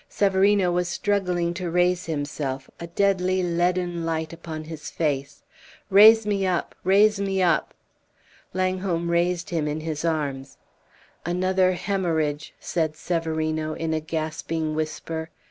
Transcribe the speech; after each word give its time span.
Severino 0.09 0.71
was 0.71 0.87
struggling 0.87 1.53
to 1.53 1.69
raise 1.69 2.07
himself, 2.07 2.71
a 2.79 2.87
deadly 2.87 3.43
leaden 3.43 4.03
light 4.03 4.33
upon 4.33 4.63
his 4.63 4.89
face. 4.89 5.43
"Raise 5.91 6.25
me 6.25 6.43
up 6.43 6.73
raise 6.83 7.19
me 7.21 7.39
up." 7.43 7.75
Langholm 8.51 9.11
raised 9.11 9.51
him 9.51 9.67
in 9.67 9.81
his 9.81 10.03
arms. 10.03 10.57
"Another 11.23 11.73
hemorrhage!" 11.73 12.55
said 12.59 12.95
Severino, 12.95 13.73
in 13.75 13.93
a 13.93 13.99
gasping 14.01 14.73
whisper. 14.73 15.29